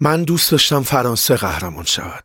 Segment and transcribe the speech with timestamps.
[0.00, 2.24] من دوست داشتم فرانسه قهرمان شود.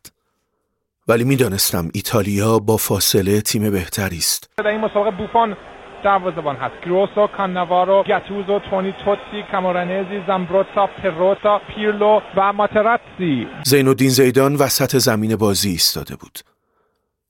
[1.07, 4.49] ولی می‌دانستم ایتالیا با فاصله تیم بهتری است.
[4.57, 5.57] در این مسابقه بوفون
[6.04, 6.86] دروازه‌بان هست.
[6.86, 13.47] گروسو کاناوارو گاتوزو تونی توتی کامورانزی زامبروتا پروتا پیرلو و ماتراتسی.
[13.65, 16.40] زین الدین زیدان وسط زمین بازی ایستاده بود.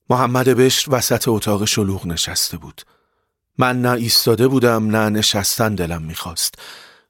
[0.10, 2.82] محمد بشر وسط اتاق شلوغ نشسته بود.
[3.58, 6.56] من نه ایستاده بودم نه نشستن دلم می‌خواست.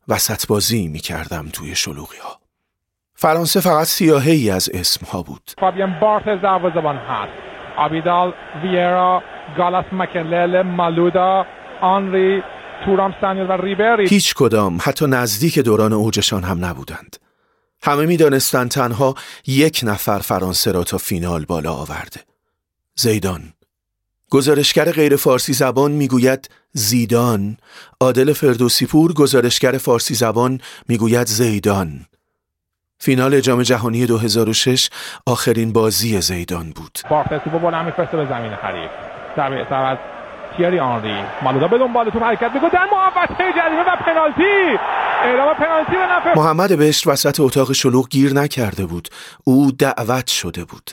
[0.08, 2.43] وسط بازی می‌کردم توی شلوغی ها
[3.24, 5.52] فرانسه فقط سیاهه ای از اسم ها بود.
[5.58, 7.32] فابیان بارتز دروازه‌بان هست.
[7.78, 8.34] آبیدال
[8.64, 9.24] ویرا
[9.58, 11.46] گالاس مکلل مالودا
[11.82, 12.44] آنری
[12.86, 14.08] تورام سانیل و ریبری.
[14.08, 17.18] هیچ کدام حتی نزدیک دوران اوجشان هم نبودند.
[17.84, 19.16] همه می‌دانستند تنها
[19.48, 22.20] یک نفر فرانسه را تا فینال بالا آورده.
[22.96, 23.42] زیدان.
[24.30, 27.58] گزارشگر غیر فارسی زبان می‌گوید زیدان.
[28.02, 32.06] عادل فردوسیپور گزارشگر فارسی زبان می‌گوید زیدان.
[33.04, 34.90] فینال جام جهانی 2006
[35.26, 37.00] آخرین بازی زیدان بود.
[37.10, 38.92] بارتز توپو بلند میفرسته به زمین حریف
[39.70, 39.98] سر از
[40.58, 41.16] تیری آنری.
[41.42, 42.70] مالودا به دنبال توپ حرکت می‌کنه.
[42.70, 44.80] در محوطه جریمه و پنالتی.
[45.24, 49.10] اعلام پنالتی به نفع محمد بشر وسط اتاق شلوغ گیر نکرده بود.
[49.44, 50.92] او دعوت شده بود.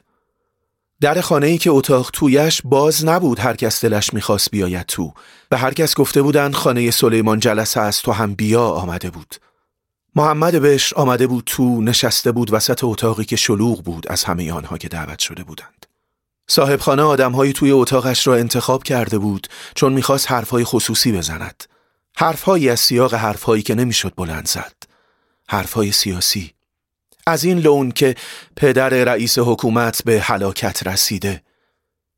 [1.01, 5.13] در خانه ای که اتاق تویش باز نبود هر کس دلش می‌خواست بیاید تو.
[5.49, 9.35] به هر کس گفته بودند خانه سلیمان جلسه است تو هم بیا آمده بود.
[10.15, 14.79] محمد بشر آمده بود تو نشسته بود وسط اتاقی که شلوغ بود از همه آنها
[14.79, 15.87] که دعوت شده بودند.
[16.49, 21.65] صاحبخانه آدمهایی توی اتاقش را انتخاب کرده بود چون می‌خواست حرفهای خصوصی بزند.
[22.17, 24.75] حرفهایی از سیاق حرفهایی که نمی‌شد بلند زد.
[25.49, 26.53] حرفهای سیاسی.
[27.27, 28.15] از این لون که
[28.57, 31.43] پدر رئیس حکومت به هلاکت رسیده.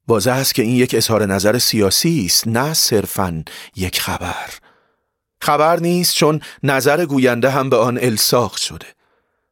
[0.08, 3.44] واضح است که این یک اظهار نظر سیاسی است نه صرفا
[3.76, 4.50] یک خبر.
[5.42, 8.86] خبر نیست چون نظر گوینده هم به آن الساق شده.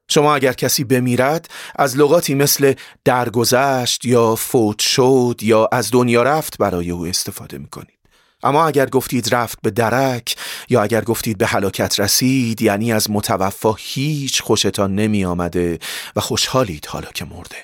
[0.08, 2.74] شما اگر کسی بمیرد از لغاتی مثل
[3.04, 7.98] درگذشت یا فوت شد یا از دنیا رفت برای او استفاده می کنید.
[8.42, 10.36] اما اگر گفتید رفت به درک
[10.68, 15.78] یا اگر گفتید به هلاکت رسید یعنی از متوفا هیچ خوشتان نمی آمده
[16.16, 17.56] و خوشحالید حالا که مرده.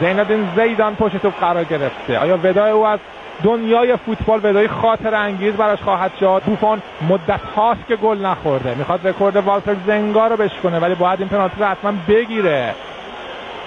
[0.00, 2.18] زینالدین زیدان پشت قرار گرفته.
[2.18, 3.00] آیا ودای او از
[3.42, 6.42] دنیای فوتبال ودای خاطر انگیز براش خواهد شد.
[6.46, 8.74] بوفون مدت هاست که گل نخورده.
[8.74, 12.74] می‌خواد رکورد والتر زنگا رو بشکنه ولی باید این پنالتی رو حتما بگیره.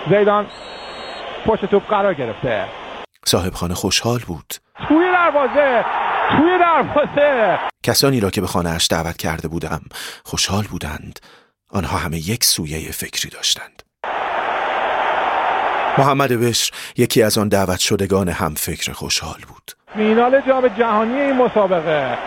[0.10, 0.46] زیدان
[1.46, 2.66] پشت توپ قرار گرفته.
[3.26, 4.54] صاحب خانه خوشحال بود.
[4.88, 5.86] توی دروازه
[6.30, 7.60] توی دروازه.
[7.84, 9.82] کسانی را که به خانهاش دعوت کرده بودم
[10.24, 11.20] خوشحال بودند.
[11.70, 13.84] آنها همه یک سویه فکری داشتند.
[16.00, 19.72] محمد بشر یکی از آن دعوت شدگان هم فکر خوشحال بود.
[19.94, 22.18] فینال جام جهانی این مسابقه.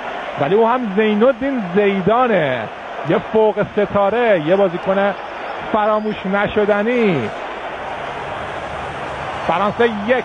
[0.41, 2.69] ولی او هم زینالدین زیدانه.
[3.11, 5.15] یه فوق ستاره یه بازیکن
[5.72, 7.31] فراموش نشدنی.
[9.47, 10.25] فرانسه یک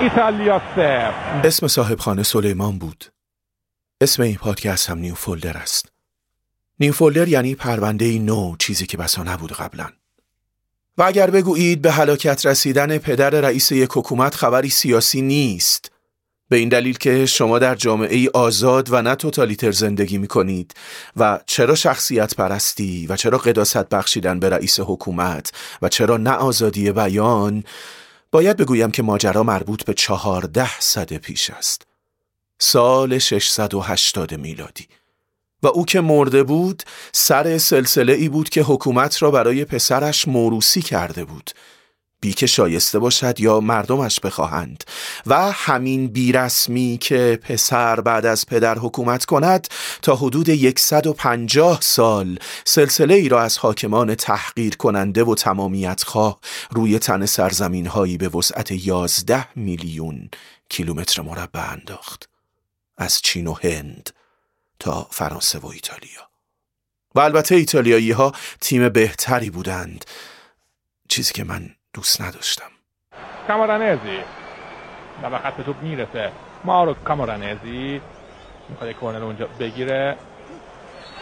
[0.00, 1.10] ایتالیا سه.
[1.44, 3.04] اسم صاحب خانه سلیمان بود.
[4.00, 5.92] اسم این پادکست هم نیو فولدر است.
[6.80, 9.86] نیو فولدر یعنی پرونده نو چیزی که بسا نبود قبلا.
[10.98, 15.90] و اگر بگویید به هلاکت رسیدن پدر رئیس یک حکومت خبری سیاسی نیست.
[16.48, 20.74] به این دلیل که شما در جامعه ای آزاد و نه توتالیتر زندگی می کنید
[21.16, 25.52] و چرا شخصیت پرستی و چرا قداست بخشیدن به رئیس حکومت
[25.82, 27.64] و چرا نه آزادی بیان
[28.30, 31.82] باید بگویم که ماجرا مربوط به چهارده صده پیش است.
[32.58, 34.86] سال 680 میلادی.
[35.64, 36.82] و او که مرده بود
[37.12, 41.50] سر سلسله ای بود که حکومت را برای پسرش موروسی کرده بود.
[42.20, 44.84] بی که شایسته باشد یا مردمش بخواهند.
[45.26, 49.68] و همین بیرسمی که پسر بعد از پدر حکومت کند
[50.02, 56.98] تا حدود 150 سال سلسله ای را از حاکمان تحقیر کننده و تمامیت خواه روی
[56.98, 60.28] تن سرزمین هایی به وسعت 11 میلیون
[60.68, 62.28] کیلومتر مربع انداخت.
[62.98, 64.10] از چین و هند.
[64.78, 66.28] تا فرانسه و ایتالیا.
[67.14, 70.04] و البته ایتالیایی ها تیم بهتری بودند.
[71.08, 72.70] چیزی که من دوست نداشتم.
[73.48, 74.18] کامارانزی
[75.22, 76.32] و به خط توپ می‌رسه.
[76.64, 78.00] مارو کامارانزی
[78.68, 80.16] می‌خواد کورنر اونجا بگیره.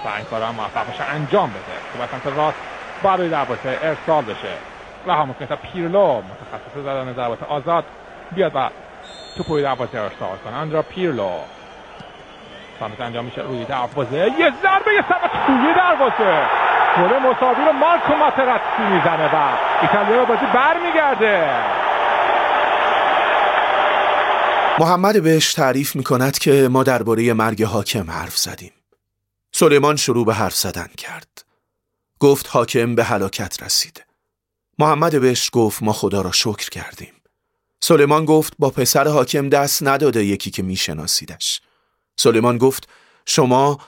[0.05, 2.07] و این کار هم موفق بشه انجام بده.
[2.09, 2.59] تو سمت راست.
[3.03, 4.57] برای دروازه ارسال بشه.
[5.07, 7.85] و هم ممکن پیرلو متخصص زدن دروازه آزاد
[8.33, 8.71] بیاد و
[9.37, 10.57] توپوی دروازه ارسال کنه.
[10.57, 11.39] اندرا پیرلو.
[12.83, 16.49] سمت انجام میشه روی دروازه یه ضربه یه سمت توی دروازه
[16.97, 21.51] گل مساوی رو مارکو ماتراتسی می‌زنه و ایتالیا بازی برمیگرده
[24.79, 28.73] محمد بهش تعریف می کند که ما درباره مرگ حاکم حرف زدیم.
[29.53, 31.45] سلیمان شروع به حرف زدن کرد.
[32.21, 34.05] گفت حاکم به هلاکت رسید.
[34.79, 37.13] محمد بهش گفت ما خدا را شکر کردیم.
[37.81, 41.61] سلیمان گفت با پسر حاکم دست نداده یکی که میشناسیدش.
[42.17, 42.89] سلیمان گفت
[43.27, 43.79] شما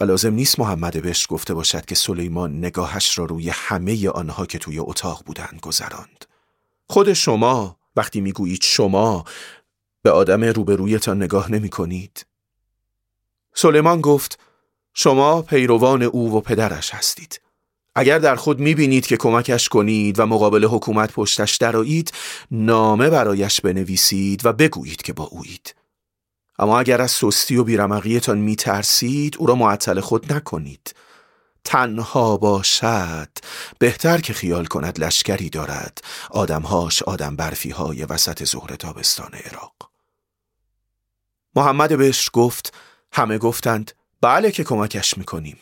[0.00, 4.58] و لازم نیست محمد بهش گفته باشد که سلیمان نگاهش را روی همه آنها که
[4.58, 6.24] توی اتاق بودند گذراند.
[6.86, 9.24] خود شما وقتی می‌گویید شما
[10.02, 12.26] به آدم روبرویتان نگاه نمی کنید؟
[13.54, 14.38] سلیمان گفت
[14.94, 17.40] شما پیروان او و پدرش هستید.
[17.94, 22.12] اگر در خود می‌بینید که کمکش کنید و مقابل حکومت پشتش درایید
[22.50, 25.74] نامه برایش بنویسید و بگویید که با اویید.
[26.58, 30.94] اما اگر از سستی و بیرمقیتان میترسید او را معطل خود نکنید.
[31.64, 33.28] تنها باشد.
[33.78, 36.04] بهتر که خیال کند لشکری دارد.
[36.30, 39.90] آدمهاش آدم برفی های وسط ظهر تابستان عراق.
[41.56, 42.74] محمد بهش گفت
[43.12, 45.58] همه گفتند بله که کمکش می‌کنیم.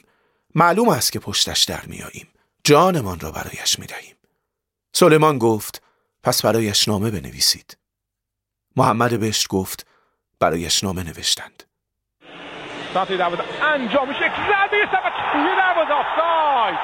[0.54, 2.28] معلوم است که پشتش در میاییم
[2.64, 4.16] جانمان را برایش می‌دهیم.
[4.92, 5.82] سلیمان گفت
[6.22, 7.76] پس برایش نامه بنویسید.
[8.76, 9.85] محمد بهش گفت
[10.40, 11.62] برایش نامه نوشتند.
[12.94, 14.26] سانتی دروازه انجام میشه.
[14.26, 15.92] یک ضربه سبت توی دروازه.
[15.92, 16.78] آفساید.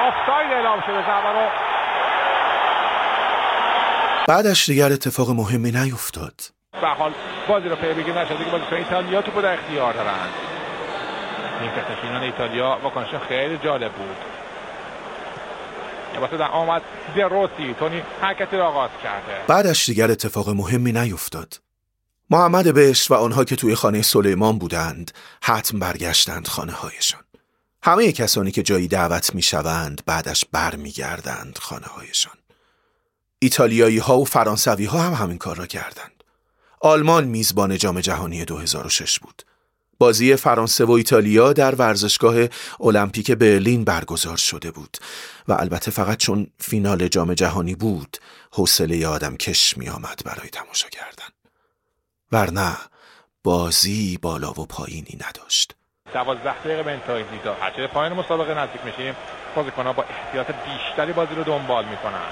[0.00, 1.32] آفساید اعلام شده.
[1.32, 1.48] رو.
[4.28, 6.40] بعدش دیگر اتفاق مهمی نیفتاد.
[6.72, 7.12] به حال
[7.48, 8.14] بازی رو پی بگیر.
[8.14, 10.28] نشده که بازی ایتالیا تو در اختیار دارن.
[11.98, 14.16] نشینان ایتالیا واکنش خیلی جالب بود.
[16.20, 16.82] واسه در آمد.
[17.16, 19.44] دروسی تونی حرکتی را آغاز کرده.
[19.46, 21.54] بعدش دیگر اتفاق مهمی نیفتاد.
[22.32, 25.10] محمد بهش و آنها که توی خانه سلیمان بودند
[25.42, 27.20] حتم برگشتند خانه هایشان
[27.82, 32.32] همه کسانی که جایی دعوت می شوند بعدش بر می گردند خانه هایشان
[33.38, 36.24] ایتالیایی ها و فرانسوی ها هم همین کار را کردند.
[36.80, 39.42] آلمان میزبان جام جهانی 2006 بود.
[39.98, 42.34] بازی فرانسه و ایتالیا در ورزشگاه
[42.80, 44.96] المپیک برلین برگزار شده بود
[45.48, 48.16] و البته فقط چون فینال جام جهانی بود
[48.52, 51.41] حوصله آدم کش می آمد برای تماشا کردن.
[52.32, 52.76] ورنه
[53.44, 55.74] بازی بالا و پایینی نداشت.
[56.14, 59.14] دوازده دقیقه به انتهای دیدا هرچه پایین مسابقه نزدیک میشیم
[59.56, 62.28] بازیکنها با احتیاط بیشتری بازی رو دنبال می‌کنن.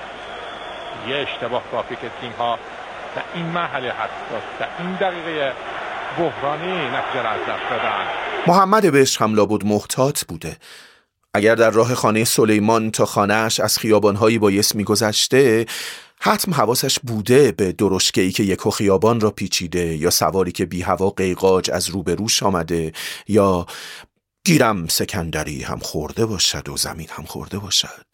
[1.09, 2.59] یه اشتباه کافی که تیم ها
[3.17, 5.53] در این مرحله حساس در این دقیقه
[6.19, 8.07] بحرانی نتیجه را از دست دادن.
[8.47, 10.57] محمد بهش هم لابد محتاط بوده.
[11.35, 15.67] اگر در راه خانه سلیمان تا خانهش از خیابانهایی بایست میگذشته
[16.23, 21.11] حتم حواسش بوده به درشکهی که یک خیابان را پیچیده یا سواری که بی هوا
[21.11, 22.93] قیقاج از روبروش آمده
[23.29, 23.67] یا
[24.45, 28.07] گیرم سکندری هم خورده باشد و زمین هم خورده باشد.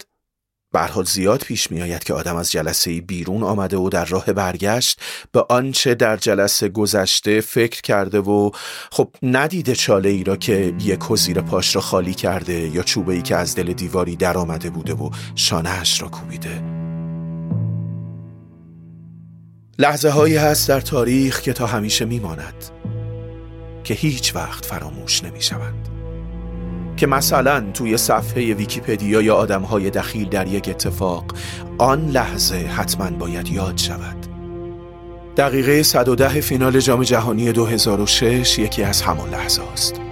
[0.71, 5.01] برحال زیاد پیش می آید که آدم از جلسه بیرون آمده و در راه برگشت
[5.31, 8.51] به آنچه در جلسه گذشته فکر کرده و
[8.91, 13.21] خب ندیده چاله ای را که یک زیر پاش را خالی کرده یا چوبه ای
[13.21, 16.76] که از دل دیواری در آمده بوده و شانهش را کوبیده.
[19.79, 22.65] لحظه هایی هست در تاریخ که تا همیشه میماند
[23.83, 25.89] که هیچ وقت فراموش نمی شوند
[26.97, 31.25] که مثلا توی صفحه ویکیپدیا یا آدم های دخیل در یک اتفاق
[31.77, 34.25] آن لحظه حتما باید یاد شود.
[35.37, 40.06] دقیقه 110 فینال جام جهانی 2006 یکی از همان لحظه است.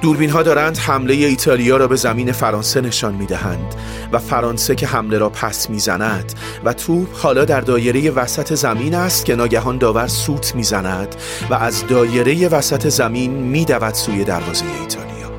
[0.00, 3.74] دوربین ها دارند حمله ایتالیا را به زمین فرانسه نشان می دهند
[4.12, 6.32] و فرانسه که حمله را پس می زند
[6.64, 11.14] و توپ حالا در دایره وسط زمین است که ناگهان داور سوت می زند
[11.50, 15.30] و از دایره وسط زمین می دود سوی دروازه ایتالیا.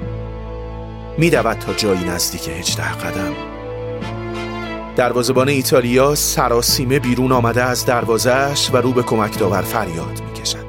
[1.18, 3.34] می دود تا جایی نزدیک 18 قدم.
[4.96, 10.66] دروازبان ایتالیا سراسیمه بیرون آمده از دروازش و رو به کمک داور فریاد می کشد.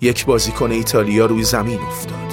[0.00, 2.31] یک بازیکن ایتالیا روی زمین افتاد.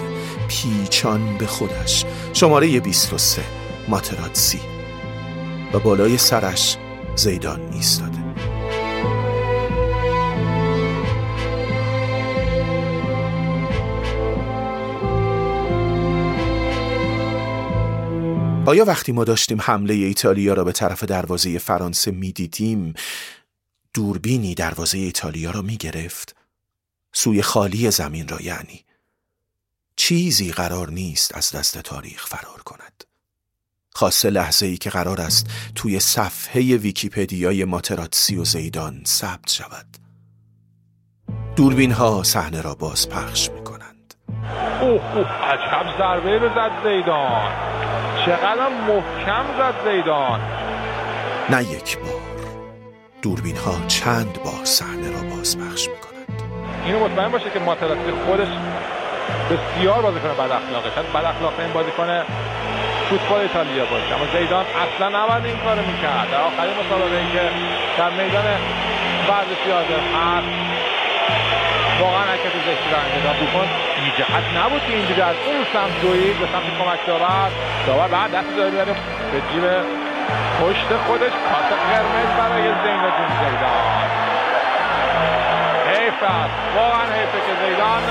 [0.50, 2.06] پیچان به خودش.
[2.34, 3.42] شماره 23
[3.88, 4.60] ماتراتسی.
[5.74, 6.78] و بالای سرش
[7.16, 8.20] زیدان ایستاده.
[18.66, 22.94] آیا وقتی ما داشتیم حمله ایتالیا را به طرف دروازه فرانسه می‌دیدیم
[23.94, 26.36] دوربینی دروازه ایتالیا را می‌گرفت؟
[27.14, 28.86] سوی خالی زمین را یعنی.
[30.00, 33.04] چیزی قرار نیست از دست تاریخ فرار کند.
[33.94, 39.86] خاصه لحظه ای که قرار است توی صفحه ویکیپدیای ماتراتسی و زیدان ثبت شود.
[41.56, 44.14] دوربین ها صحنه را باز پخش می کنند
[44.82, 47.52] اوه اوه عجب ضربه رو زد زیدان.
[48.26, 50.40] چقدر محکم زد زیدان.
[51.50, 52.22] نه یک بار.
[53.22, 56.42] دوربین ها چند بار صحنه را باز پخش می کنند
[56.86, 58.48] اینو مطمئن باشه که ماتراتسی خودش
[59.50, 62.24] بسیار بازیکن بد اخلاقه شاید بد اخلاق این بازیکن
[63.10, 64.16] فوتبال ایتالیا باشه.
[64.16, 66.28] اما زیدان اصلا نباید این کار می‌کرد.
[66.32, 67.44] در آخرین مسابقه که
[67.98, 68.46] در میدان
[69.30, 70.48] ورزشی حاضر هست.
[72.02, 73.68] واقعا حرکت زشتی انجام داد بوفون
[74.18, 77.52] جهت نبود که اینجوری از اون سمت دوید به سمت کمک دارد.
[77.88, 78.94] داور بعد دست داره می‌بره
[79.32, 79.64] به جیب
[80.60, 81.34] پشت خودش.
[81.50, 84.19] کارت قرمز برای زین الدین زیدان.
[86.24, 88.04] است واقعا حیفه که زیدان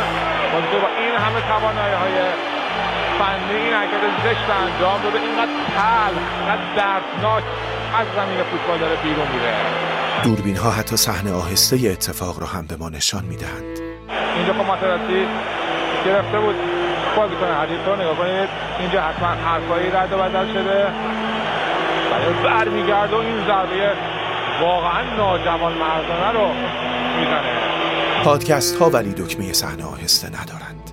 [0.53, 2.17] با این همه توانایی های
[3.19, 5.19] فنی این حرکت زشت انجام داده.
[5.21, 7.45] اینقدر تلخ اینقدر دردناک
[7.99, 9.55] از زمین فوتبال داره بیرون میره.
[10.25, 13.79] دوربین ها حتی صحنه آهسته اتفاق را هم به ما نشان می‌دهند.
[14.37, 15.27] اینجا خب ماتراسی
[16.05, 16.55] گرفته بود.
[17.17, 18.49] بازی کنه حدیث رو نگاه کنید.
[18.79, 20.87] اینجا حتما حرفایی رد و بدل شده.
[22.45, 23.93] برمیگرده و این ضربه
[24.61, 26.49] واقعا ناجوان مردانه رو
[27.19, 27.78] می‌زنه.
[28.29, 30.91] پادکست ها ولی دکمه صحنه آهسته ندارند.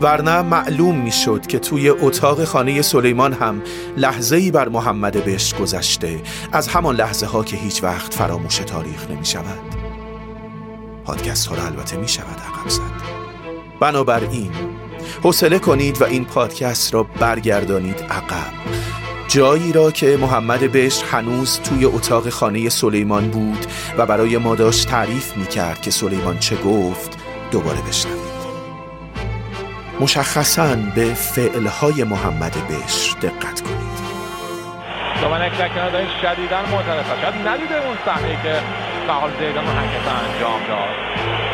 [0.00, 3.62] ورنه معلوم می‌شد که توی اتاق خانه سلیمان هم
[3.96, 9.10] لحظه ای بر محمد بهشت گذشته از همان لحظه ها که هیچ وقت فراموش تاریخ
[9.10, 9.74] نمی شود
[11.04, 12.80] پادکست ها را البته می شود عقب زد.
[13.80, 14.50] بنابراین
[15.22, 18.85] حوصله کنید و این پادکست را برگردانید عقب.
[19.36, 23.66] جایی را که محمد بهشت هنوز توی اتاق خانه سلیمان بود
[23.98, 27.18] و برای ما داشت تعریف می کرد که سلیمان چه گفت
[27.50, 28.36] دوباره بشنوید.
[30.00, 33.96] مشخصا به فعلهای محمد بهش دقت کنید.
[35.22, 38.60] دومنک در دارین شدیدن معترض شاید ندیده اون صحنه که
[39.06, 41.45] فعال زیدان حرکت انجام داد.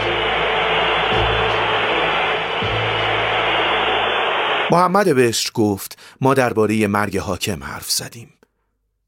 [4.72, 8.32] محمد بهش گفت ما درباره مرگ حاکم حرف زدیم.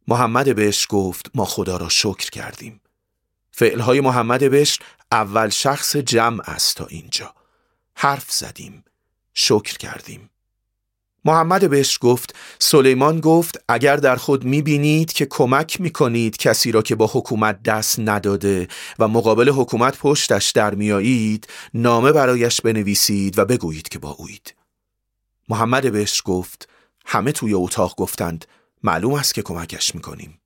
[0.09, 2.81] محمد بهش گفت ما خدا را شکر کردیم.
[3.51, 4.79] فعلهای محمد بهش
[5.13, 7.35] اول شخص جمع است تا اینجا.
[7.95, 8.85] حرف زدیم
[9.35, 10.31] شکر کردیم.
[11.25, 16.95] محمد بهش گفت سلیمان گفت اگر در خود می‌بینید که کمک می‌کنید کسی را که
[16.95, 18.69] با حکومت دست نداده
[18.99, 24.64] و مقابل حکومت پشتش در میایید نامه برایش بنویسید و بگویید که با اوید.
[25.49, 26.69] محمد بهش گفت
[27.07, 28.45] همه توی اتاق گفتند
[28.83, 30.41] معلوم است که کمکش می‌کنیم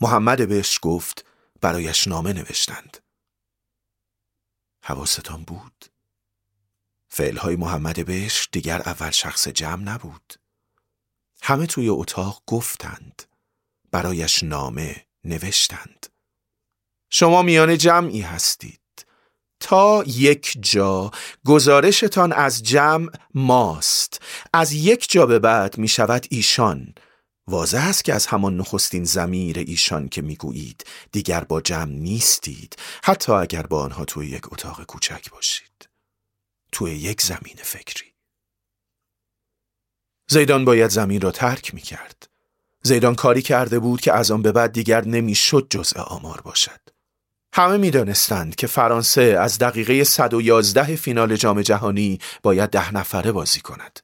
[0.00, 1.26] محمد بهش گفت
[1.60, 2.96] برایش نامه نوشتند
[4.82, 5.86] حواستان بود
[7.08, 10.34] فعلهای محمد بهش دیگر اول شخص جمع نبود.
[11.42, 13.22] همه توی اتاق گفتند.
[13.90, 16.06] برایش نامه نوشتند.
[17.10, 18.80] شما میان جمعی هستید.
[19.60, 21.10] تا یک جا.
[21.46, 24.22] گزارشتان از جمع ماست.
[24.52, 26.94] از یک جا به بعد می شود ایشان.
[27.48, 32.76] واضح است که از همان نخستین زمیر ایشان که می‌گویید دیگر با جمع نیستید.
[33.04, 35.88] حتی اگر با آنها توی یک اتاق کوچک باشید.
[36.72, 38.12] توی یک زمین فکری.
[40.28, 42.28] زیدان باید زمین را ترک می کرد.
[42.82, 46.95] زیدان کاری کرده بود که از آن به بعد دیگر نمی‌شد جزء آمار باشد.
[47.56, 54.00] همه می‌دانستند که فرانسه از دقیقه 111 فینال جام جهانی باید ده نفره بازی کند.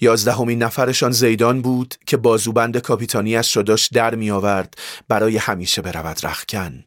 [0.00, 4.74] یازدهمین نفرشان زیدان بود که بازوبند کاپیتانیش را داشت در می آورد
[5.08, 6.84] برای همیشه برود رخکن.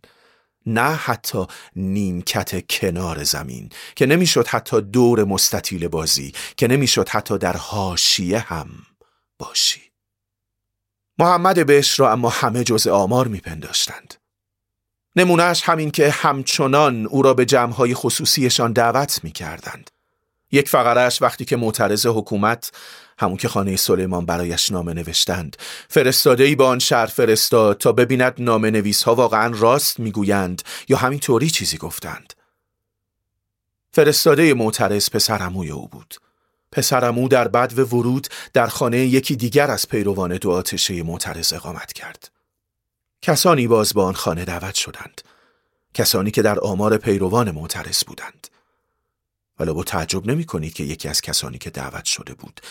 [0.66, 1.46] نه حتی
[1.76, 8.70] نیمکت کنار زمین که نمی‌شد حتی دور مستطیل بازی که نمی‌شد حتی در حاشیه هم
[9.40, 9.82] باشی.
[11.20, 14.14] محمد بش را اما همه جز آمار میپنداشتند.
[15.18, 19.90] نمونهش همین که همچنان او را به جمعهای خصوصیشان دعوت می‌کردند.
[20.52, 22.72] یک فقرش وقتی که معترض حکومت
[23.20, 25.58] همون که خانه سلیمان برایش نامه نوشتند
[25.90, 30.98] فرستاده ای با آن شهر فرستاد تا ببیند نامه نویس ها واقعا راست می‌گویند یا
[30.98, 32.34] همین طوری چیزی گفتند.
[33.92, 36.16] فرستاده معترض پسرموی او بود.
[36.72, 41.94] پسرمو در بد و ورود در خانه یکی دیگر از پیروان دو آتشه معترض اقامت
[41.94, 42.37] کرد.
[43.22, 45.22] کسانی باز با آن خانه دعوت شدند
[45.94, 48.48] کسانی که در آمار پیروان معترض بودند
[49.60, 52.62] ولی با تعجب نمی کنید که یکی از کسانی که دعوت شده بود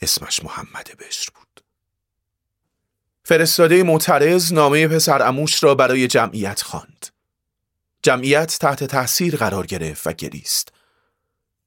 [0.00, 1.60] اسمش محمد بشر بود
[3.26, 7.06] فرستاده معترض نامه پسر اموش را برای جمعیت خواند.
[8.02, 10.72] جمعیت تحت تاثیر قرار گرفت و گریست.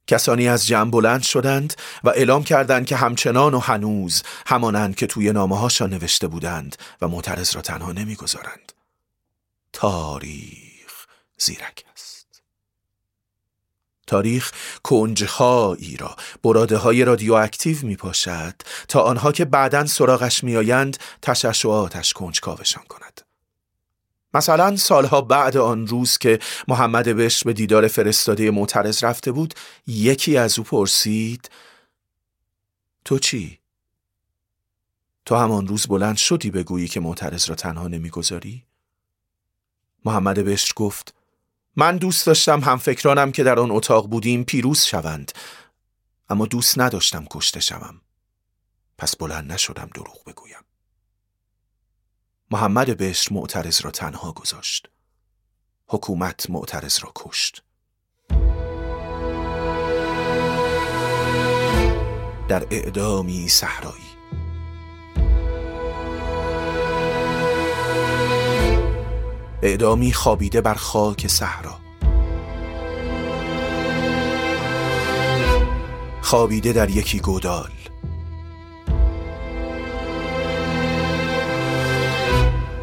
[0.07, 1.73] کسانی از جمع بلند شدند
[2.03, 7.07] و اعلام کردند که همچنان و هنوز همانند که توی نامه هاشان نوشته بودند و
[7.07, 8.71] معترض را تنها نمی‌گذارند.
[9.73, 11.05] تاریخ
[11.37, 11.87] زیرک
[14.07, 14.51] تاریخ
[14.83, 18.53] کنجهایی را براده های رادیواکتیو می پاشد
[18.87, 23.06] تا آنها که بعدا سراغش میآیند تشعشعاتش کنجکاوشان کند.
[24.33, 29.53] مثلا سالها بعد آن روز که محمد بش به دیدار فرستاده معترض رفته بود
[29.87, 31.49] یکی از او پرسید
[33.05, 33.59] تو چی؟
[35.25, 38.63] تو همان روز بلند شدی بگویی که معترض را تنها نمی‌گذاری؟
[40.05, 41.13] محمد بشر گفت
[41.75, 45.31] من دوست داشتم هم فکرانم که در آن اتاق بودیم پیروز شوند
[46.29, 48.01] اما دوست نداشتم کشته شوم
[48.97, 50.66] پس بلند نشدم دروغ بگویم
[52.51, 54.89] محمد بشر معترض را تنها گذاشت.
[55.87, 57.63] حکومت معترض را کشت.
[62.47, 64.03] در اعدامی صحرایی.
[69.61, 71.79] اعدامی خوابیده بر خاک صحرا.
[76.21, 77.71] خوابیده در یکی گودال.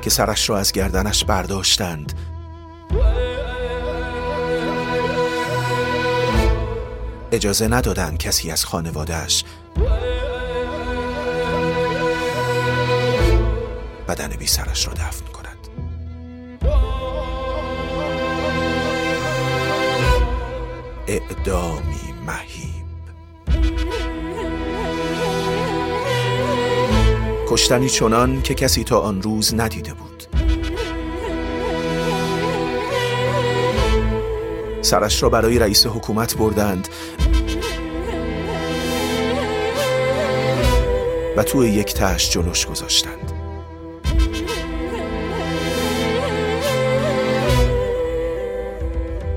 [0.04, 2.12] که سرش را از گردنش برداشتند.
[7.32, 9.44] اجازه ندادند کسی از خانوادهش
[14.08, 15.68] بدن بی سرش را دفن کند.
[21.06, 22.13] اعدامی
[27.54, 30.26] کشتنی چنان که کسی تا آن روز ندیده بود.
[34.82, 36.88] سرش را برای رئیس حکومت بردند
[41.36, 43.32] و توی یک تش جلوش گذاشتند.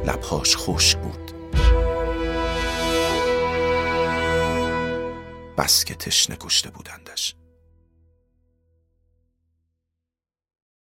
[0.06, 1.32] لبهاش خشک بود.
[5.58, 7.37] بس که تشنه کشته بودندش.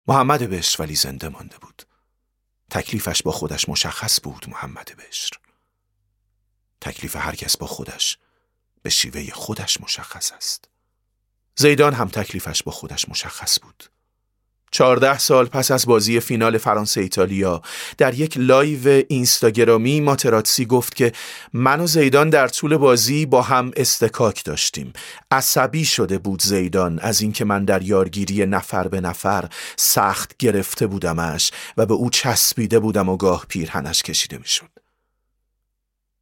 [0.09, 1.83] محمد بشر ولی زنده مانده بود.
[2.71, 5.37] تکلیفش با خودش مشخص بود محمد بشر.
[6.81, 8.17] تکلیف هر کس با خودش
[8.81, 10.69] به شیوه خودش مشخص است.
[11.55, 13.83] زیدان هم تکلیفش با خودش مشخص بود.
[14.71, 17.61] چهارده سال پس از بازی فینال فرانسه ایتالیا.
[17.97, 21.11] در یک live اینستاگرامی ماتراتسی گفت که
[21.53, 24.93] من و زیدان در طول بازی با هم اصطکاک داشتیم.
[25.31, 31.51] عصبی شده بود زیدان از اینکه من در یارگیری نفر به نفر سخت گرفته بودمش
[31.77, 34.69] و به او چسبیده بودم و گاه پیرهنش کشیده می‌شد.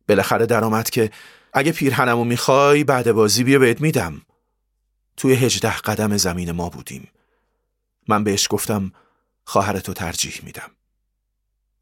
[0.08, 1.12] بالاخره درآمد که
[1.54, 4.22] اگه پیرهنمو می‌خوای بعد بازی بیا بهت میدم.
[5.18, 7.08] توی هجده قدم زمین ما بودیم.
[8.08, 8.92] من بهش گفتم
[9.44, 10.72] خواهرتو ترجیح میدم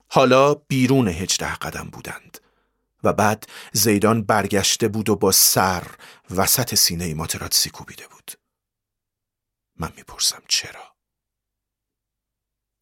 [0.07, 2.37] حالا بیرون هجده قدم بودند
[3.03, 5.95] و بعد زیدان برگشته بود و با سر
[6.29, 8.31] وسط سینه ماتراتسی کوبیده بود
[9.79, 10.95] من می‌پرسم چرا؟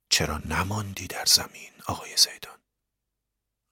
[0.10, 2.60] چرا نماندی در زمین آقای زیدان؟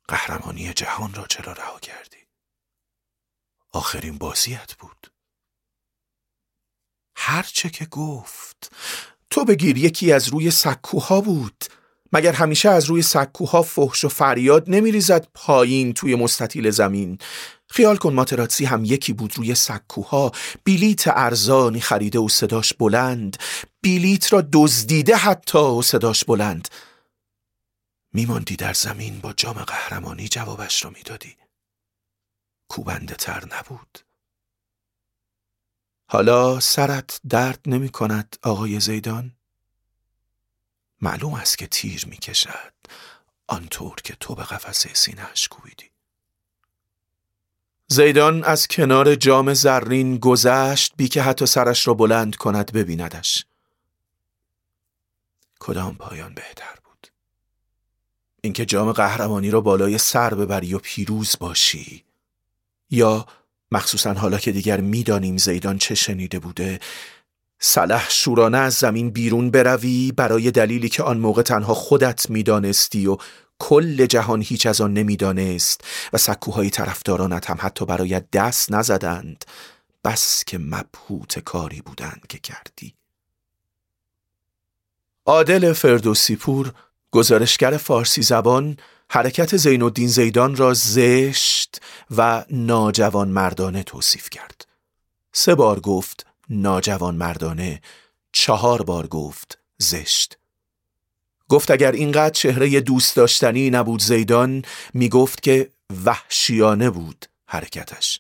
[0.08, 2.28] قهرمانی جهان را چرا رها کردی؟
[3.72, 5.12] آخرین بازیت بود
[7.16, 8.76] هرچه که گفت
[9.32, 11.66] تو بگیر یکی از روی سکوها بود
[12.14, 17.18] مگر همیشه از روی سکوها فحش و فریاد نمیریزد پایین توی مستطیل زمین؟
[17.70, 20.32] خیال کن ماتراتسی هم یکی بود روی سکوها
[20.64, 23.38] بیلیت ارزانی خریده و صداش بلند
[23.82, 26.68] بیلیت را دزدیده حتی و صداش بلند.
[28.14, 31.36] میماندی در زمین با جام قهرمانی جوابش را می‌دادی.
[32.70, 34.00] کوبنده تر نبود.
[36.14, 39.32] حالا سرت درد نمی کند آقای زیدان؟
[41.02, 42.74] معلوم است که تیر می کشد.
[43.48, 45.86] آنطور که تو به قفسه سینهش کوبیدی.
[47.88, 53.46] زیدان از کنار جام زرین گذشت بی که حتی سرش را بلند کند ببیندش.
[55.60, 57.08] کدام پایان بهتر بود؟
[58.42, 62.06] اینکه جام قهرمانی را بالای سر ببری و پیروز باشی
[62.90, 63.26] یا
[63.72, 66.80] مخصوصا حالا که دیگر می‌دانیم زیدان چه شنیده بوده.
[67.60, 73.18] سلح شورانه از زمین بیرون بروی برای دلیلی که آن موقع تنها خودت می‌دانستی و
[73.60, 75.82] کل جهان هیچ از آن نمی‌دانست
[76.14, 79.46] و سکوهای طرفدارانت هم حتی برای دست نزدند.
[80.04, 82.94] بس که مبهوت کاری بودند که کردی.
[85.26, 86.74] عادل فردوسی پور
[87.12, 88.78] گزارشگر فارسی زبان
[89.14, 91.82] حرکت زین الدین زیدان را زشت
[92.18, 94.68] و ناجوان مردانه توصیف کرد.
[95.34, 97.82] سه بار گفت ناجوان مردانه،
[98.32, 100.38] چهار بار گفت زشت.
[101.50, 105.72] گفت اگر اینقدر چهره دوست داشتنی نبود زیدان می گفت که
[106.06, 108.20] وحشیانه بود حرکتش.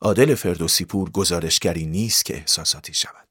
[0.00, 3.29] عادل فردوسی پور گزارشگری نیست که احساساتی شود.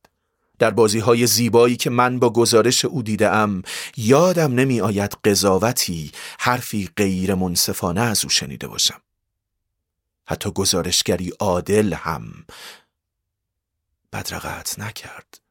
[0.59, 3.61] در بازی های زیبایی که من با گزارش او دیدم
[3.97, 9.01] یادم نمی آید قضاوتی حرفی غیر منصفانه از او شنیده باشم.
[10.27, 12.23] حتی گزارشگری عادل هم
[14.13, 15.41] بدرقت نکرد.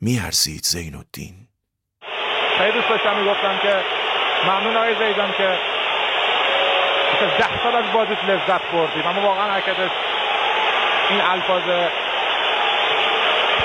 [0.00, 1.48] میارزید زین الدین
[2.58, 3.82] خیلی دوست داشتم می‌گفتم که
[4.46, 5.58] ممنون آقای زیدان که
[7.38, 9.90] ده سال از بازیت لذت بردیم اما واقعا حرکتش
[11.10, 11.88] این الفاظ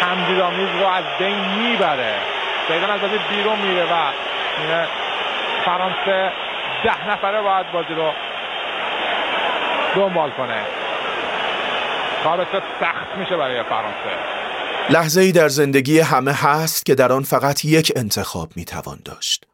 [0.04, 2.16] تمدیدآمیز رو از بین می‌بره.
[2.68, 4.12] زیدان از بازی بیرون میره و
[5.66, 6.32] فرانسه
[6.84, 8.12] ده نفره باید بازی رو
[9.96, 10.62] دنبال کنه.
[12.24, 12.48] کار
[12.80, 14.18] سخت میشه برای فرانسه.
[14.90, 19.46] لحظه ای در زندگی همه هست که در آن فقط یک انتخاب می‌توان داشت.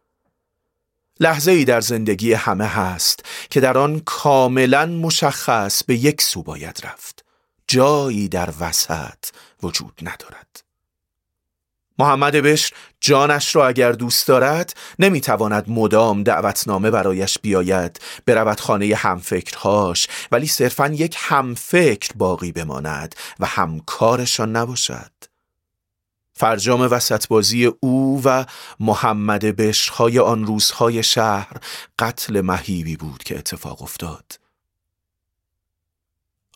[1.20, 6.82] لحظه ای در زندگی همه هست که در آن کاملا مشخص به یک سو باید
[6.84, 7.29] رفت.
[7.70, 9.26] جایی در وسط
[9.64, 10.64] وجود ندارد.
[12.00, 20.08] محمد بشر جانش را اگر دوست دارد نمی‌تواند مدام دعوتنامه برایش بیاید برود خانه همفکرهاش
[20.32, 25.12] ولی صرفا یک همفکر باقی بماند و همکارشان نباشد.
[26.34, 28.46] فرجام وسطبازی او و
[28.80, 31.58] محمد بشرهای آن روزهای شهر
[32.00, 34.39] قتل مهیبی بود که اتفاق افتاد.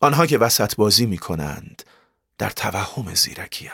[0.04, 1.84] آنها که وسط بازی می کنند
[2.38, 3.70] در توهم زیرکی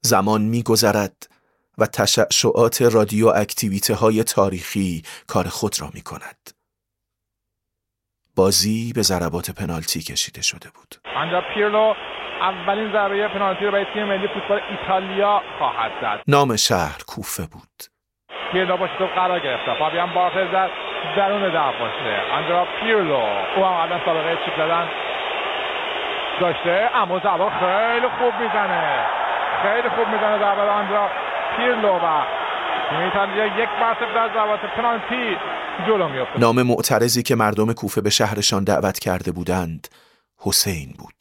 [0.00, 1.28] زمان میگذرد
[1.78, 6.50] و تشعشعات رادیو اکتیویته های تاریخی کار خود را می کند.
[8.36, 10.94] بازی به ضربات پنالتی کشیده شده بود.
[11.16, 11.94] آنجا پیرلو
[12.40, 16.22] اولین ضربه پنالتی رو برای تیم ملی فوتبال ایتالیا خواهد زد.
[16.28, 17.84] نام شهر کوفه بود.
[18.52, 19.78] پیرلو با قرار گرفته.
[19.78, 22.32] فابیان بارتز در درون دروازه.
[22.32, 23.22] آندرا پیرلو.
[23.56, 24.88] او هم الان سابقه چیپ زدن.
[26.40, 26.90] داشته.
[26.94, 29.06] اما زبان خیلی خوب می‌زنه.
[29.62, 31.08] خیلی خوب می‌زنه در آندرا
[31.56, 32.22] پیرلو و
[33.02, 35.36] ایتالیا یک بر در ضربات پنالتی
[35.86, 39.88] جلو میفته نام معترضی که مردم کوفه به شهرشان دعوت کرده بودند
[40.46, 41.14] حسین بود.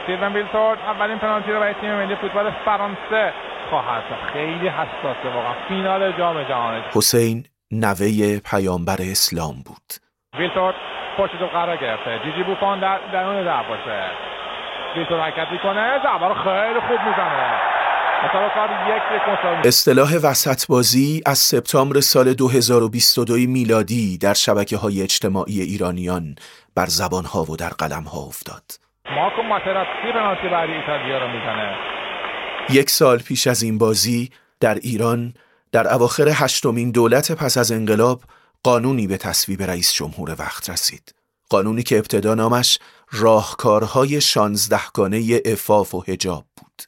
[0.00, 3.32] استیون ویلتورد اولین پنالتی رو برای تیم ملی فوتبال فرانسه
[3.70, 5.54] خواهد خیلی حساسه واقعا.
[5.68, 6.82] فینال جام جهانی.
[6.94, 9.88] حسین نوه پیامبر اسلام بود.
[10.38, 10.74] ویلتورد
[11.18, 12.20] پشت تو قرار گرفته.
[12.24, 14.10] جیجی بوفان در درون دروازه
[14.96, 16.00] ویلتورد حرکت می‌کنه.
[16.02, 17.74] ضربه رو خیلی خوب می‌زنه.
[19.64, 26.34] اصطلاح وسط بازی از سپتامبر سال 2022 میلادی در شبکه های اجتماعی ایرانیان
[26.76, 28.62] بر زبان ها و در قلم ها افتاد.
[29.16, 31.76] مارکو ماتراتسی پنالتی بعد ایتالیا رو می‌زنه.
[32.70, 35.34] یک سال پیش از این بازی در ایران
[35.74, 38.22] در اواخر هشتمین دولت پس از انقلاب
[38.62, 41.14] قانونی به تصویب رئیس جمهور وقت رسید.
[41.48, 42.78] قانونی که ابتدا نامش
[43.12, 46.82] راهکارهای شانزدهگانه افاف و هجاب بود.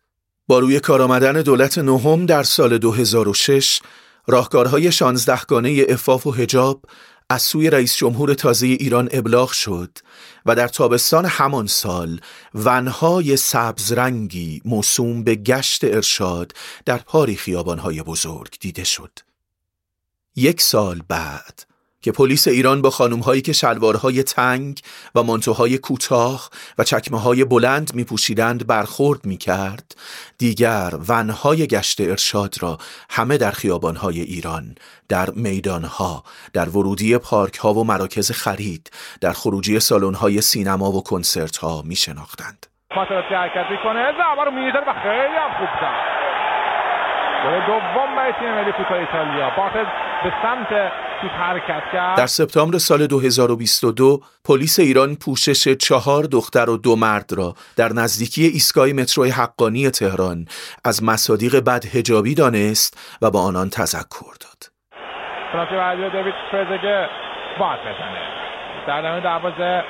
[0.49, 3.81] با روی کار آمدن دولت نهم در سال 2006
[4.27, 6.83] راهکارهای شانزدهگانه افاف و هجاب
[7.31, 9.99] از سوی رئیس جمهور تازه ایران ابلاغ شد
[10.47, 12.21] و در تابستان همان سال
[12.55, 16.53] ونهای سبزرنگی موسوم به گشت ارشاد
[16.85, 19.19] در پاری خیابانهای بزرگ دیده شد.
[20.37, 21.67] یک سال بعد
[22.07, 24.81] که پلیس ایران با خانمهایی که شلوارهای تنگ
[25.15, 29.97] و مانتوهای کوتاه و چکمه های بلند می پوشیدند برخورد می کرد
[30.39, 32.79] دیگر ونهای گشت ارشاد را
[33.11, 34.75] همه در خیابانهای ایران
[35.09, 38.91] در میدانها در ورودی پارک ها و مراکز خرید
[39.21, 43.67] در خروجی سالن‌های سینما و کنسرت ها می شناختند حرکت
[44.89, 45.69] و خیلی خوب
[47.67, 49.51] دوم تیم ملی فوتبال ایتالیا.
[50.27, 50.93] به سمت
[51.41, 57.55] حرکت کرد در سپتامبر سال 2022 پلیس ایران پوشش چهار دختر و دو مرد را
[57.77, 60.45] در نزدیکی ایستگاه مترو حقانی تهران
[60.85, 64.61] از مصادیق بدهجابی دانست و با آنان تذکر داد.
[65.55, 67.09] بعدی دیوید فرزگه
[67.61, 68.23] باید بزنه
[68.87, 69.85] در دروازه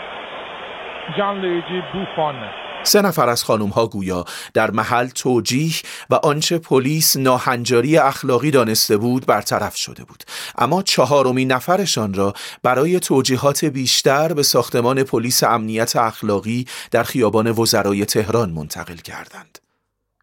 [1.18, 5.74] جان لویجی بوفون سه نفر از خانم ها گویا در محل توجیه
[6.10, 10.24] و آنچه پلیس ناهنجاری اخلاقی دانسته بود برطرف شده بود.
[10.58, 18.04] اما چهارمین نفرشان را برای توجیهات بیشتر به ساختمان پلیس امنیت اخلاقی در خیابان وزرای
[18.04, 19.65] تهران منتقل کردند.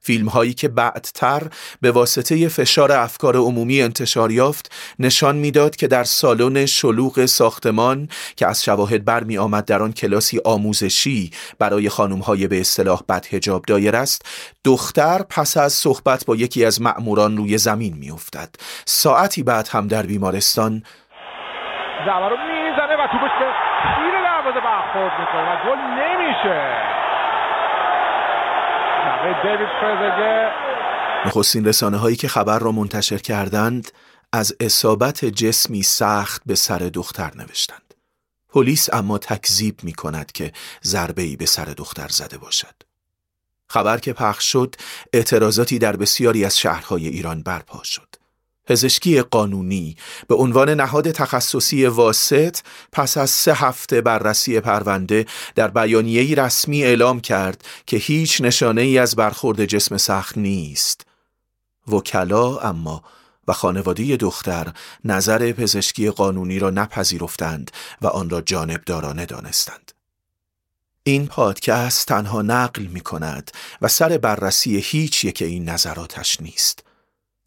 [0.06, 1.42] فیلم هایی که بعدتر
[1.82, 8.48] به واسطه فشار افکار عمومی انتشار یافت نشان می‌داد که در سالن شلوغ ساختمان که
[8.48, 13.96] از شواهد برمی آمد در آن کلاسی آموزشی برای خانم های به اصطلاح بدهجاب دایر
[13.96, 14.26] است
[14.64, 18.50] دختر پس از صحبت با یکی از مأموران روی زمین میافتد.
[18.86, 20.84] ساعتی بعد هم در بیمارستان
[22.06, 27.03] رو می‌زنه و توپش به دروازه برخورد می‌کنه و گل نمیشه.
[31.26, 33.92] نخستین رسانه هایی که خبر را منتشر کردند
[34.32, 37.94] از اصابت جسمی سخت به سر دختر نوشتند.
[38.50, 40.52] پلیس اما تکذیب می کند که
[40.84, 42.76] ضربه ای به سر دختر زده باشد.
[43.70, 44.76] خبر که پخش شد
[45.14, 48.23] اعتراضاتی در بسیاری از شهرهای ایران برپا شد.
[48.66, 49.98] پزشکی قانونی
[50.28, 52.60] به عنوان نهاد تخصصی واسط
[52.92, 58.98] پس از سه هفته بررسی پرونده در بیانیه‌ای رسمی اعلام کرد که هیچ نشانه ای
[58.98, 61.06] از برخورد جسم سخت نیست.
[61.88, 63.04] وکلا اما
[63.48, 64.74] و خانواده دختر
[65.06, 67.72] نظر پزشکی قانونی را نپذیرفتند
[68.02, 69.92] و آن را جانبدارانه دانستند.
[71.04, 76.84] این پادکست تنها نقل می کند و سر بررسی هیچ یک این نظراتش نیست.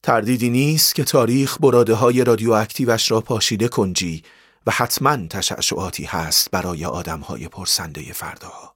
[0.07, 4.23] تردیدی نیست که تاریخ براده های رادیواکتیوش را پاشیده کنجی
[4.67, 8.75] و حتما تشعشعاتی هست برای آدم های پرسنده فرداها.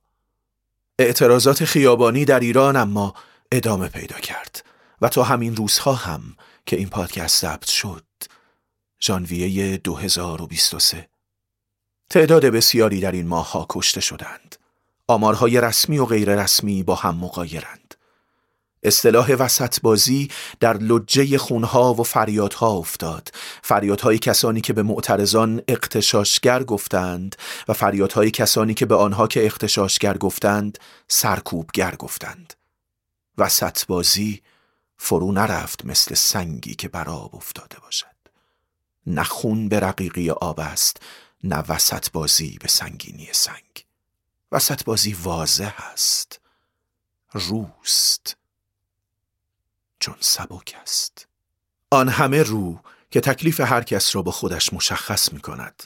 [0.98, 3.14] اعتراضات خیابانی در ایران اما
[3.52, 4.64] ادامه پیدا کرد
[5.00, 6.22] و تا همین روزها هم
[6.66, 8.04] که این پادکست ضبط شد.
[9.02, 11.08] ژانویه 2023
[12.10, 14.56] تعداد بسیاری در این ماه ها کشته شدند.
[15.06, 17.94] آمارهای رسمی و غیر رسمی با هم مقایرند.
[18.82, 23.28] اصطلاح وسط بازی در لجه خونها و فریادها افتاد.
[23.62, 27.36] فریادهای کسانی که به معترضان اقتشاشگر گفتند
[27.68, 32.54] و فریادهای کسانی که به آنها که اقتشاشگر گفتند سرکوبگر گفتند.
[33.38, 34.42] وسط بازی
[34.96, 38.06] فرو نرفت مثل سنگی که بر آب افتاده باشد.
[39.06, 40.96] نه خون به رقیقی آب است
[41.44, 43.86] نه وسط بازی به سنگینی سنگ.
[44.52, 46.40] وسط بازی واضح است.
[47.32, 48.39] روست.
[50.00, 51.28] چون سبک است.
[51.90, 55.82] آن همه رو که تکلیف هر کس را با خودش مشخص می کند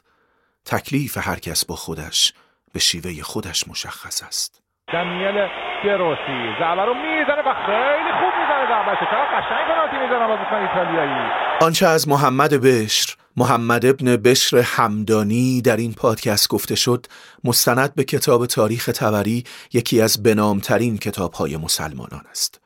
[0.64, 2.33] تکلیف هر کس با خودش
[2.72, 4.61] به شیوه خودش مشخص است.
[4.92, 5.48] دانیل
[5.85, 11.31] گروسی ضربه رو می‌زنه و خیلی خوب می‌زنه ضربه چقدر قشنگ پنالتی می‌زنه بازیکن ایتالیایی؟
[11.61, 17.07] آنچه از محمد بشر محمد ابن بشر حمدانی در این پادکست گفته شد
[17.44, 22.63] مستند به کتاب تاریخ تبری یکی از بنامترین کتابهای مسلمانان است.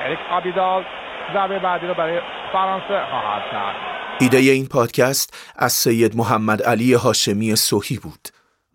[0.00, 0.84] اریک آبیدال
[1.34, 2.20] ضربه بعدی رو برای
[2.52, 3.76] فرانسه خواهد کرد.
[4.20, 8.28] ایده این پادکست از سید محمد علی هاشمی صحی بود.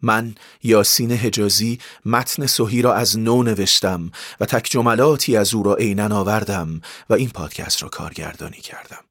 [0.03, 0.23] من
[0.63, 3.99] یاسین حجازی متن صحی را از نو نوشتم
[4.41, 6.67] و تک جملاتی از او را عینا آوردم
[7.09, 9.03] و این پادکست را کارگردانی کردم.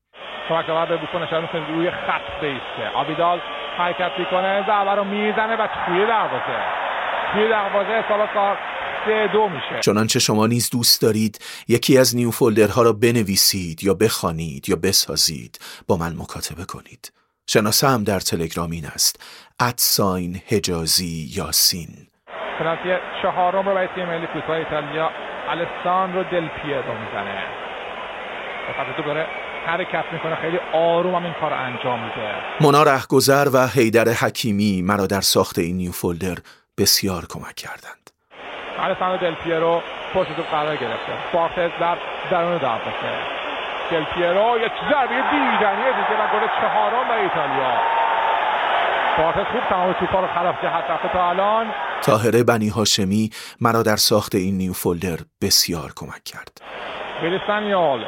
[0.48, 2.88] کمک به بوفون اشاره روی خط بیسته.
[2.94, 3.40] آبیدال
[3.78, 6.58] حرکت می‌کنه ضربه رو می‌زنه و توی دروازه.
[7.32, 8.58] توی دروازه سالا کار
[9.06, 9.80] سه دو میشه.
[9.80, 11.38] چنانچه شما نیز دوست دارید
[11.68, 17.12] یکی از نیو فولدرها را بنویسید یا بخوانید یا بسازید با من مکاتبه کنید.
[17.46, 19.22] شناسه هم در تلگرام این است.
[19.60, 21.88] ادساین هجازی یاسین.
[22.58, 22.88] پنالتی
[23.22, 25.10] چهارم رو برای تیم ملی فوتبال ایتالیا.
[25.48, 27.42] الساندرو دل پیرو می‌زنه.
[28.76, 29.26] خط تو داره
[29.66, 30.36] حرکت می‌کنه.
[30.36, 32.34] خیلی آروم هم این کار انجام میده.
[32.60, 36.38] مونا رهگذر و حیدر حکیمی مرا در ساخت این نیو فولدر
[36.78, 38.10] بسیار کمک کردند.
[38.82, 39.82] الساندرو دل پیرو
[40.14, 41.12] پشت تو قرار گرفته.
[41.32, 41.96] بارتز در
[42.30, 42.82] درون دروازه
[43.90, 47.72] دل پیرو یک ضربه دیدنی دیگه و گل چهارم برای ایتالیا.
[49.18, 51.66] بارتز خوب تمام توپا رو خلاف جهت رفته تا الان.
[52.02, 56.62] تاهره بنی هاشمی مرا در ساخت این نیو فولدر بسیار کمک کرد.
[57.22, 58.04] ویلیسانیال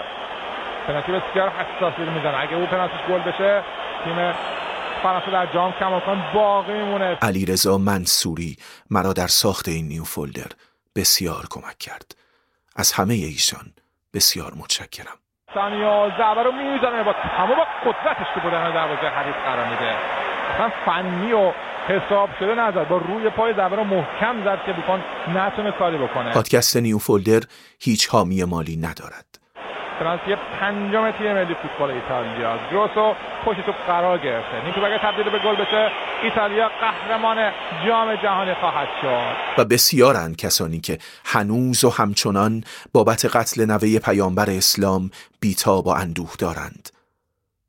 [0.86, 2.40] پنالتی بسیار حساسی رو می‌زنه.
[2.40, 3.62] اگه او پنالتیش گل بشه
[4.04, 4.34] تیم
[5.04, 8.56] فرانسه در جام کماکان باقی میمونه علیرضا منصوری
[8.90, 10.50] مرا در ساخت این نیو فولدر
[10.96, 12.16] بسیار کمک کرد.
[12.76, 13.66] از همه ایشان
[14.14, 15.18] بسیار متشکرم.
[15.54, 19.94] سانیو ضربه رو می‌زنه با تمام قدرتش که بودن دروازه حریف قرار میده.
[20.54, 21.52] اصلا فنی و
[21.88, 26.32] حساب شده نزد با روی پای ضربه رو محکم زد که بکن نتونه کاری بکنه.
[26.32, 27.40] پادکست نیو فولدر
[27.80, 29.43] هیچ حامی مالی ندارد.
[30.00, 32.58] پنالتی پنجم تیم ملی فوتبال ایتالیا.
[32.70, 34.72] گروسو پشت توپ قرار گرفته.
[34.74, 35.90] توپ اگه تبدیل به گل بشه.
[36.22, 37.52] ایتالیا قهرمان
[37.86, 39.60] جام جهانی خواهد شد.
[39.60, 46.30] و بسیارند کسانی که هنوز و همچنان بابت قتل نوه پیامبر اسلام بیتاب و اندوه
[46.38, 46.90] دارند.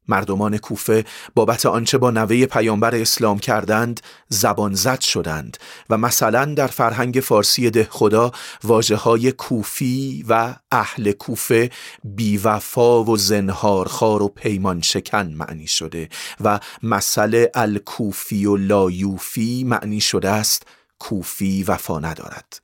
[0.08, 5.58] مردمان کوفه بابت آنچه با نوه پیامبر اسلام کردند زبان زد شدند
[5.90, 8.32] و مثلا در فرهنگ فارسی ده خدا
[8.64, 11.70] واجه های کوفی و اهل کوفه
[12.04, 16.10] بیوفا و زنهارخار و پیمان شکن معنی شده
[16.42, 20.64] و مثل الکوفی و لایوفی معنی شده است
[21.00, 22.62] کوفی وفا ندارد.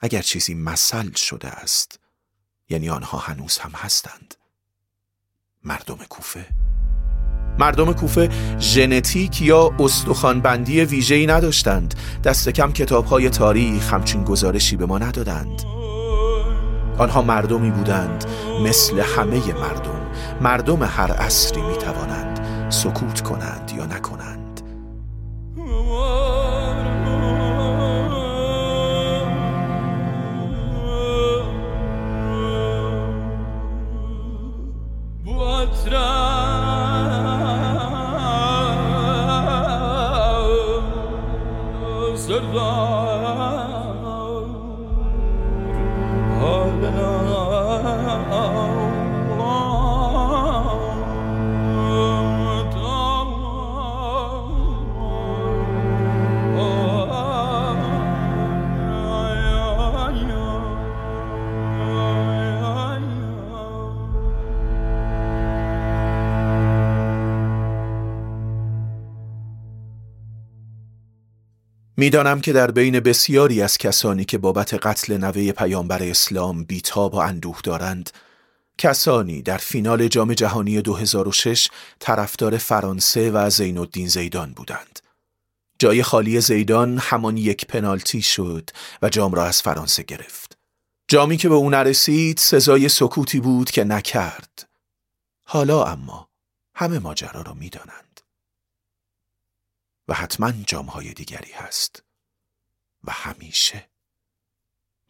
[0.00, 1.98] اگر چیزی مثل شده است
[2.68, 4.34] یعنی آنها هنوز هم هستند.
[5.64, 6.46] مردم کوفه.
[7.58, 11.94] مردم کوفه ژنتیک یا استخوانبندی ویژه‌ای نداشتند.
[12.24, 15.62] دست کم کتاب‌های تاریخ همچین گزارشی به ما ندادند.
[16.98, 18.24] آنها مردمی بودند
[18.64, 20.00] مثل همه مردم.
[20.40, 24.39] مردم هر عصری می توانند سکوت کنند یا نکنند.
[72.00, 77.16] می‌دانم که در بین بسیاری از کسانی که بابت قتل نوه پیامبر اسلام بیتاب و
[77.16, 78.10] اندوه دارند
[78.78, 85.00] کسانی در فینال جام جهانی 2006 طرفدار فرانسه و زین الدین زیدان بودند.
[85.78, 88.70] جای خالی زیدان همان یک پنالتی شد
[89.02, 90.58] و جام را از فرانسه گرفت.
[91.08, 94.68] جامی که به او نرسید سزای سکوتی بود که نکرد.
[95.44, 96.28] حالا اما
[96.74, 98.09] همه ماجرا را می‌دانند.
[100.10, 102.04] و حتما جامهای دیگری هست.
[103.04, 103.84] و همیشه.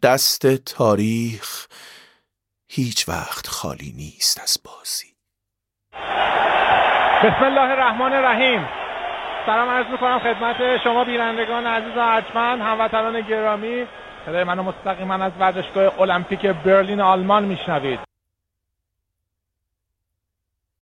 [0.03, 1.67] دست تاریخ
[2.69, 5.07] هیچ وقت خالی نیست از بازی.
[7.25, 8.69] بسم الله الرحمن الرحیم.
[9.47, 13.87] سلام عرض می‌کنم خدمت شما بینندگان عزیز و ارجمند هموطنان گرامی.
[14.27, 18.10] صدای منو مستقیما از ورزشگاه المپیک برلین آلمان میشنوید.